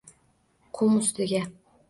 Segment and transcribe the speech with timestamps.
[0.79, 1.45] Qum ustiga